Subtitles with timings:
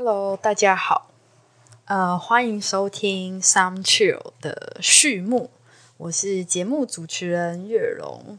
[0.00, 1.10] Hello，大家好，
[1.86, 5.50] 呃，欢迎收听 Some Chill 的序幕，
[5.96, 8.38] 我是节目主持人月荣，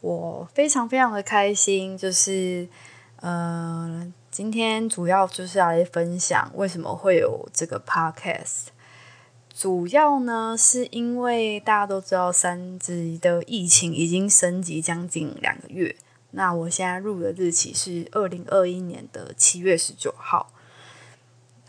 [0.00, 2.66] 我非常非常的开心，就是
[3.16, 8.68] 呃，今天主要就是来分享为什么会有这个 Podcast，
[9.54, 15.94] 主要呢是因为大家都知道三级的疫情已经升级将近两个月。
[16.30, 20.50] 那我现在入的日期是二零二一年的七月十九号，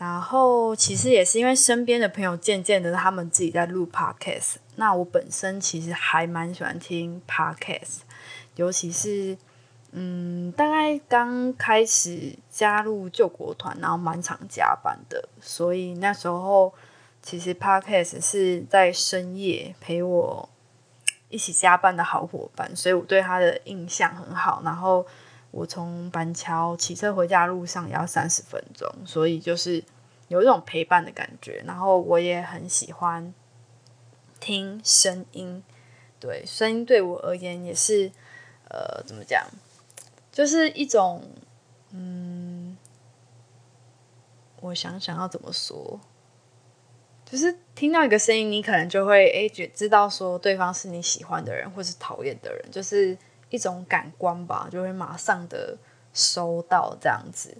[0.02, 8.00] 然后其实也是因为身边的朋友渐渐的他们自己在录 podcast，那我本身其实还蛮喜欢听 podcast，
[8.56, 9.38] 尤其是
[9.92, 16.74] 嗯，大概刚开始加入救国团，然后蛮常加班的，所以那时候
[17.22, 20.48] 其实 podcast 是在深夜陪我。
[21.28, 24.60] 一起加班的好伙伴，所以我对他的印象很好。
[24.62, 25.06] 然后
[25.50, 29.82] 我从板桥骑车回家路上也要三十分钟，所以就是
[30.32, 31.62] 有一种陪伴的感觉。
[31.66, 33.34] 然后我也很喜欢
[34.40, 35.62] 听声音，
[36.18, 38.10] 对声音对我而言也是
[38.70, 39.46] 呃，怎么讲，
[40.32, 41.22] 就是一种
[41.90, 42.78] 嗯，
[44.62, 46.00] 我想想要怎么说。
[47.26, 53.16] 就是听到一个声音，你可能就会诶觉知道说对方是你喜欢的人，或是讨厌的人，就是
[53.50, 55.76] 一种感官吧，就会马上的
[56.14, 57.56] 收到这样子。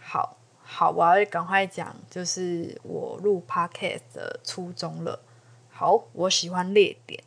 [0.00, 0.37] 好
[0.70, 5.18] 好，我要赶快讲，就是我录 podcast 的初衷了。
[5.70, 7.24] 好，我喜欢列点。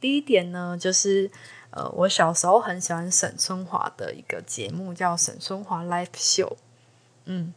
[0.00, 1.28] 第一点呢，就是
[1.70, 6.56] 呃，我小时候很喜欢沈春华的一个节目，叫沈春华 Live Show。
[7.24, 7.52] 嗯，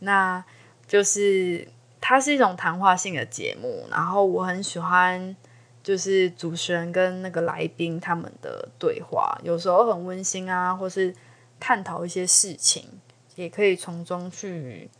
[0.00, 0.44] 那
[0.86, 1.68] 就是。
[1.98, 5.34] 它是一种谈话性的节目，然后我很喜欢，
[5.82, 11.12] 就是主持人跟那个来宾他们的对话，有时候很温馨啊，或是
[11.58, 12.88] 探讨一些事情，
[13.36, 14.90] 也可以从中去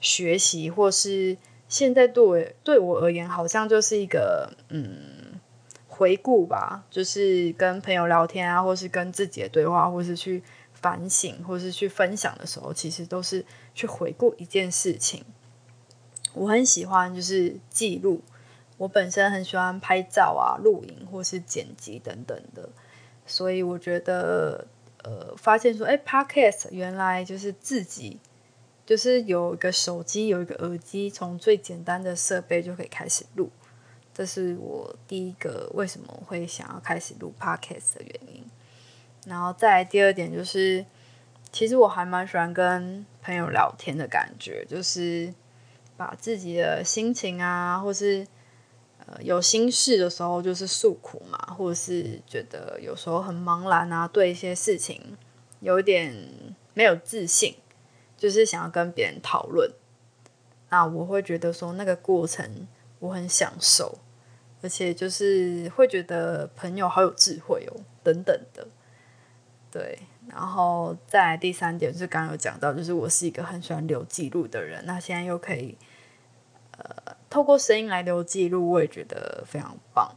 [0.00, 1.36] 学习，或是
[1.68, 5.40] 现在对我对我而言，好像就是一个嗯
[5.88, 13.44] 回顾吧，就是跟朋友聊天啊，或是跟自己的对话，或是去反省，或是去分享的时候，其实都是
[13.74, 15.24] 去回顾一件事情。
[16.32, 18.22] 我很喜欢就是记录，
[18.78, 22.68] 我本身很喜欢拍照啊、录影或是剪辑等等的，
[23.26, 24.66] 所以我觉得
[25.04, 28.18] 呃，发现说，哎，Podcast 原来就是自己
[28.86, 33.50] 就是有一个手机，有一个耳机，从最简单的设备就可以开始录，
[34.12, 38.44] 这是我第一个为什么会想要开始录 Podcast 的原因。
[39.26, 40.84] 然后再第二点就是，
[41.52, 45.32] 其实我还蛮喜欢跟朋友聊天的感觉，就是。
[45.96, 48.26] 把自己的心情啊，或是
[49.20, 55.16] 有心事的时候，就是诉苦嘛，或者是觉得有时候很茫然啊，对一些事情
[55.60, 56.14] 有一点
[56.74, 57.56] 没有自信，
[58.16, 59.70] 就是想要跟别人讨论。
[60.68, 62.68] 那我会觉得说那个过程
[63.00, 63.98] 我很享受，
[64.62, 68.68] 而且就是会觉得朋友好有智慧哦，等等的。
[69.70, 69.98] 对，
[70.28, 75.76] 然后再第三点就是刚刚有讲到，就是我是一个很喜欢留记录的人，那现在又可以。
[76.82, 80.16] 呃，透过声音来留记录，我也觉得非常棒。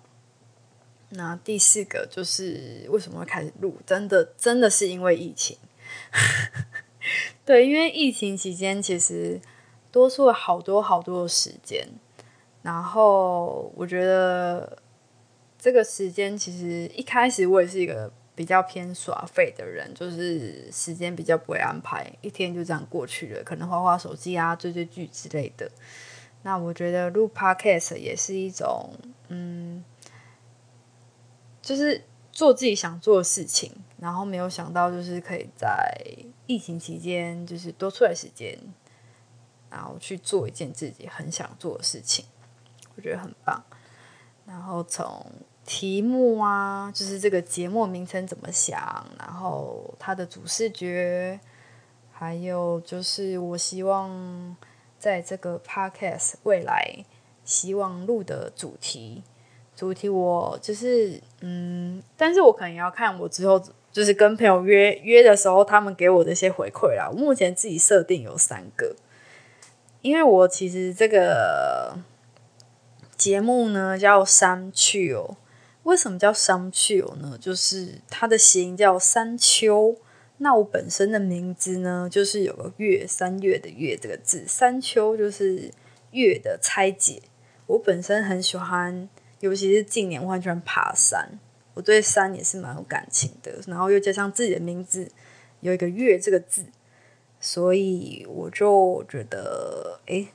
[1.09, 3.77] 那第四个就是为什么会开始录？
[3.85, 5.55] 真的，真的是因为疫情。
[7.45, 9.39] 对，因为疫情期间其实
[9.91, 11.87] 多出了好多好多的时间。
[12.63, 14.81] 然后我觉得
[15.59, 25.69] 这个时间其实一开始我也是一个比较偏耍废的人，就是时间比较不会安排，一天就这样过去了，可能花花手机啊、追追剧之类的。
[26.45, 28.93] 那我觉得录 podcast 也是一种，
[29.29, 29.81] 嗯，
[31.61, 35.97] 就是做自己想做的事情，然后没有想到就是可以在
[36.45, 38.59] 疫情期间，就是多出来时间，
[39.69, 42.25] 然后去做一件自己很想做的事情，
[42.97, 43.63] 我觉得很棒。
[44.45, 45.25] 然后从
[45.65, 51.39] 题目啊，就是这个节目名称怎么想，然后它的主视觉，
[52.11, 54.57] 还有就是我希望。
[55.03, 57.03] 在这个 podcast 未来
[57.43, 59.21] 希望录的主题，
[59.75, 63.61] 主题我就是嗯，但是我可能要看我之后
[63.91, 67.09] 就是跟朋友约约的时候，他们给我的一些回馈啦。
[67.11, 68.95] 我目前自己设定有三个，
[70.01, 71.97] 因为我其实这个
[73.17, 75.35] 节目呢叫山丘，
[75.83, 77.37] 为什么叫山丘呢？
[77.37, 79.97] 就是它的谐音叫山丘。
[80.43, 85.71] 那我本身的名字呢，就是有个月三月的月这个字，山丘就是
[86.11, 87.21] 月的拆解。
[87.65, 89.07] 我本身很喜欢，
[89.39, 91.39] 尤其是近年我很喜欢爬山，
[91.73, 93.53] 我对山也是蛮有感情的。
[93.67, 95.09] 然后又加上自己的名字
[95.61, 96.65] 有一个月这个字，
[97.39, 100.27] 所以我就觉得，诶，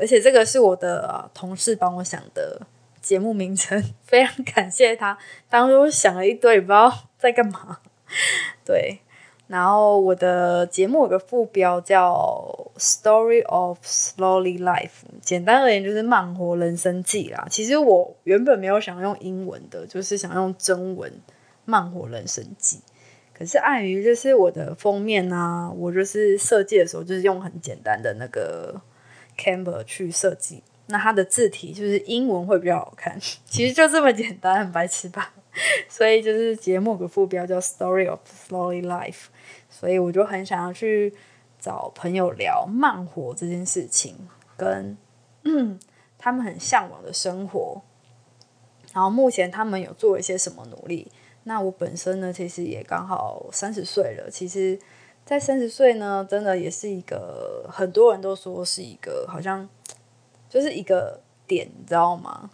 [0.00, 2.66] 而且这个是我的同事帮我想的
[3.02, 5.18] 节目名称， 非常感谢他，
[5.50, 7.80] 当初想了一堆，不知道在干嘛。
[8.64, 9.00] 对，
[9.50, 17.48] 然后我的节目有个副标叫 “Story of Slowly Life”，简单而言就是慢活人生记啦。
[17.50, 21.12] 其实我原本没有想用英文的，就是想用中文
[21.66, 22.78] “慢活人生记”。
[23.34, 28.80] 可是碍于就是我的封面啊，我就是设计的时候就是用很简单的那个
[29.36, 33.18] Canva 去设计，那它的字体就是英文会比较好看。
[33.46, 35.32] 其实就这么简单，很白痴吧？
[35.88, 39.24] 所以就是节目的副标叫 Story of Slowly Life，
[39.68, 41.12] 所以我就很想要去
[41.58, 44.16] 找朋友聊慢活这件事情，
[44.56, 44.96] 跟
[46.16, 47.82] 他们很向往的生活，
[48.92, 51.10] 然后目前他们有做一些什么努力。
[51.44, 54.30] 那我本身呢，其实也刚好三十岁了。
[54.30, 54.78] 其实，
[55.24, 59.66] 在三十岁呢，真的也是一个很多人都说是一个好像
[60.50, 62.50] 就是一个点，你知道吗？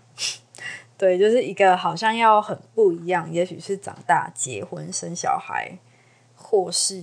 [0.96, 5.76] 对，就是一个好像要很不一样，也许是长大、结婚、生小孩，
[6.36, 7.02] 或是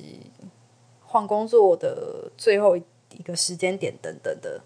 [1.01, 4.61] 换工作的最后一个时间点等等的。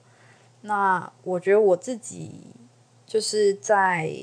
[0.62, 2.53] 那我觉得我自己
[3.07, 4.13] 就是在。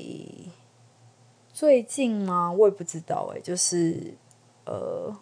[1.55, 2.51] 最近吗？
[2.51, 4.13] 我也不知道哎，就是
[4.65, 5.15] 呃，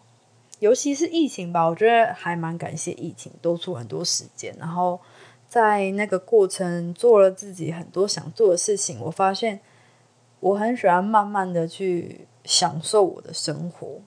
[0.58, 5.00] 尤其是疫情吧，我觉得还蛮感谢疫情，多出很多时间，然后
[5.54, 9.00] 在那个过程做了自己很多想做的事情。
[9.00, 9.60] 我发现
[10.40, 14.00] 我很喜欢慢慢的去享受我的生活，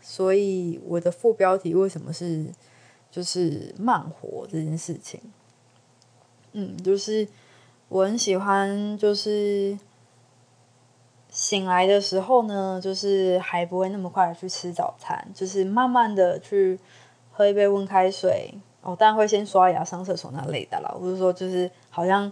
[0.00, 2.46] 所以我的副标题为什么是
[3.10, 5.20] 就是慢活这件事情？
[6.52, 7.28] 嗯，就是
[7.90, 9.78] 我很喜欢就是。
[11.28, 16.78] 醒来的时候呢，就是还不会那么快的去吃早餐，就是慢慢的去
[17.30, 18.54] 喝一杯温开水。
[18.86, 20.94] 哦，当然会先刷牙、上厕所那类的啦。
[20.96, 22.30] 我是说，就是好像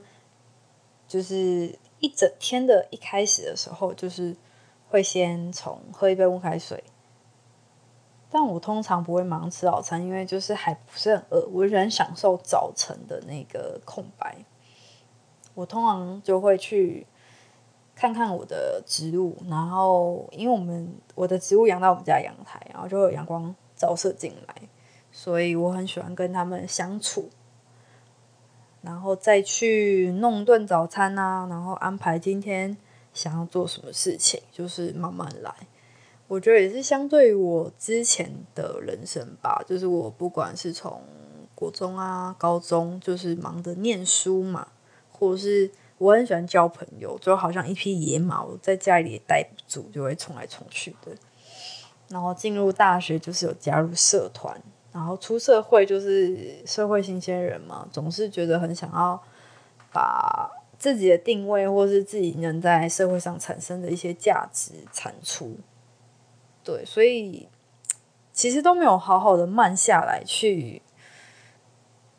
[1.08, 4.36] 就是一整天的一开始的时候，就是
[4.88, 6.84] 会先从喝一杯温开水。
[8.30, 14.36] 但我通常不会忙吃早餐，因为就是还不是很饿，我喜欢享受早晨的那个空白。
[15.54, 17.06] 我通常就会去。
[17.96, 24.54] 看看我的植物，然后因为我们我的植物养到我们家阳台，然后就会有阳光照射进来，
[25.16, 27.30] 所以我很喜欢跟他们相处，
[28.82, 32.76] 然后再去弄顿早餐啊，然后安排今天
[33.12, 35.54] 想要做什么事情，就是慢慢来。
[36.26, 41.00] 我觉得也是相对于我之前的人生吧，就是我不管是从
[41.54, 44.66] 国中啊、高中，就是忙着念书嘛，
[45.12, 45.70] 或者是。
[45.96, 51.12] 我很喜欢交朋友，就好像一匹野马，在家里也待不住，就会冲来冲去的。
[52.08, 54.60] 然后进入大学就是有加入社团，
[54.94, 59.20] 然后出社会就是社会新鲜人嘛，总是觉得很想要
[59.92, 60.48] 把
[60.78, 65.56] 自己的定位，或是自己能在社会上产生的一些价值产出。
[66.62, 67.48] 对，所以
[68.32, 70.80] 其实都没有好好的慢下来去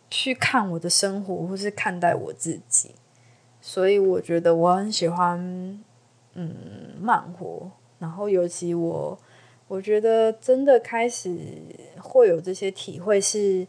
[0.09, 2.93] 去看我的生活，或是看待我自己。
[3.61, 5.39] 所以我觉得我很喜欢，
[6.33, 6.53] 嗯，
[6.99, 7.71] 慢活。
[7.99, 9.17] 然后尤其我，
[9.67, 11.35] 我觉得真的开始
[11.99, 13.65] 会有这些体会是，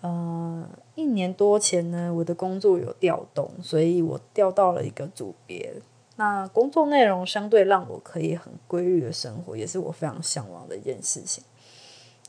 [0.00, 5.74] 呃，一年多前呢，我的工作有调动，所以我调到了一个组别。
[6.16, 11.44] 那工作内容相对让我可以很规律的生活，也是我非常向往的一件事情。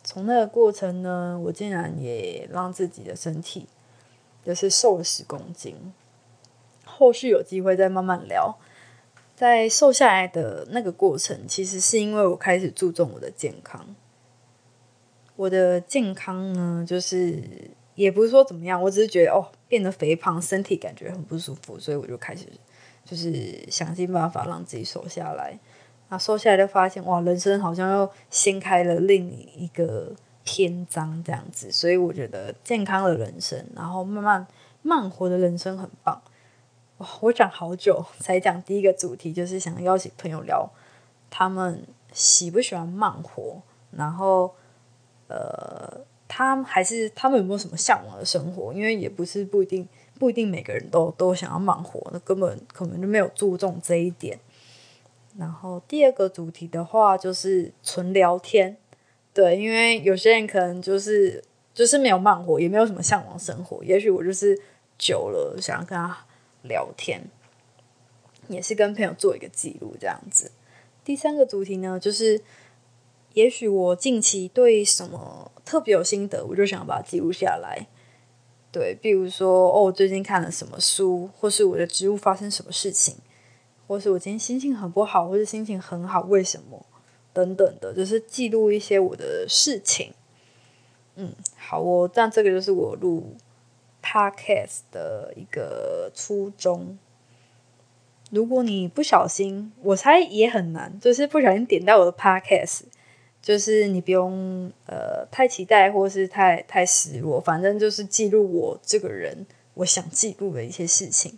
[0.03, 3.65] 从那个过程呢，我竟然也让自己的身体
[4.45, 5.75] 就是瘦了十公斤。
[6.85, 8.57] 后续有机会再慢慢聊。
[9.37, 13.95] 在瘦下来的那个过程，其实是因为我开始注重我的健康。
[15.35, 17.43] 我的健康呢，就是
[17.93, 22.47] 也不是说怎么样，我只是觉得哦，变得肥胖，身体感觉很不舒服，所以我就开始
[23.05, 25.59] 就是想尽办法让自己瘦下来。
[26.09, 31.71] 那瘦下来就发现哇，人生好像又掀开了另一个篇章这样子。
[31.71, 34.47] 所以我觉得健康的人生，然后慢慢
[34.81, 36.19] 慢活的人生很棒。
[36.97, 40.67] 哇，我讲好久才讲第一个主题，就是想邀请朋友聊
[41.29, 43.61] 他们喜不喜欢慢活，
[43.91, 44.55] 然后
[45.27, 48.73] 呃，他还是他们有没有什么向往的生活？
[48.73, 49.87] 因为也不是不一定
[50.17, 54.39] 不一定每个人都都想要慢活，那根本可能就没有注重这一点。
[55.37, 58.75] 然后第二个主题的话，就是纯聊天，
[59.35, 61.43] 对，因为有些人可能就是
[61.75, 64.59] 就是没有慢活，也没有什么向往生活，也许我就是
[64.97, 66.25] 久了想要跟他。
[66.67, 67.21] 聊天
[68.47, 70.51] 也是跟朋友做一个记录这样子。
[71.03, 72.41] 第三个主题呢，就是
[73.33, 77.87] 也许我近期对什么特别有心得，我就想把它记录下来。
[78.71, 83.15] 对，比如说哦，我最近看了什么书，或是我的植物发生什么事情，
[83.87, 86.85] 或是我今天心情很不好，或是心情很好，为什么？
[87.33, 90.11] 等等的，就是记录一些我的事情。
[91.15, 93.35] 嗯，好哦，但这个就是我录
[94.07, 96.97] podcast 的一个初衷。
[98.31, 102.81] 如果你不小心，我猜也很难，就是不小心点到我的 podcast，
[103.41, 111.37] 就是你不用呃太期待或是太太失落，反正就是记录我这个人我想记录的一些事情。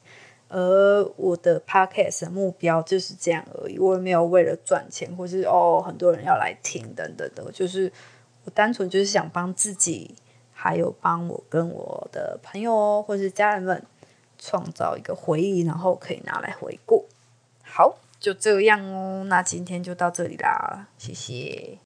[0.52, 7.92] 而我的 podcast 的目标就是这样而已，我也没有为了赚钱，或是哦很多人要来听等等的，就是
[8.46, 10.16] 我单纯就是想帮自己，
[10.62, 13.82] 还有帮我跟我的朋友或是家人们
[14.38, 17.08] 创造一个回忆，然后可以拿来回顾。
[17.63, 21.80] 好，就这样哦，那今天就到这里啦，谢谢。